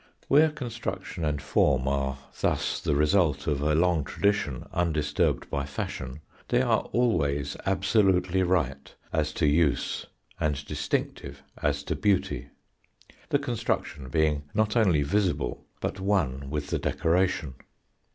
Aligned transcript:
Where 0.27 0.49
construction 0.49 1.23
and 1.23 1.39
form 1.39 1.87
are 1.87 2.17
thus 2.41 2.81
the 2.81 2.95
result 2.95 3.45
of 3.45 3.61
a 3.61 3.75
long 3.75 4.03
tradition 4.03 4.67
undisturbed 4.73 5.47
by 5.51 5.63
fashion, 5.67 6.21
they 6.47 6.63
are 6.63 6.89
always 6.91 7.55
absolutely 7.67 8.41
right 8.41 8.95
as 9.13 9.31
to 9.33 9.45
use 9.45 10.07
and 10.39 10.65
distinctive 10.65 11.43
as 11.61 11.83
to 11.83 11.95
beauty, 11.95 12.47
the 13.29 13.37
construction 13.37 14.09
being 14.09 14.41
not 14.55 14.75
only 14.75 15.03
visible, 15.03 15.67
but 15.81 15.99
one 15.99 16.49
with 16.49 16.69
the 16.69 16.79
decoration. 16.79 17.53